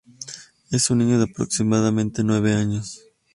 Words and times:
Es 0.71 0.89
un 0.89 0.97
niño 0.97 1.19
de 1.19 1.25
aproximadamente 1.25 2.23
nueve 2.23 2.53
años. 2.55 3.03